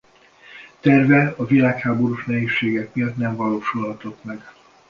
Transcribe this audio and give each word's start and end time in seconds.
Terve 0.79 1.33
a 1.37 1.45
világháborús 1.45 2.25
nehézségek 2.25 2.93
miatt 2.95 3.15
nem 3.17 3.35
valósulhatott 3.35 4.23
meg. 4.23 4.43